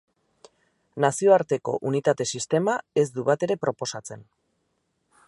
[1.05, 4.29] Nazioarteko Unitate Sistema ez du batere proposatzen.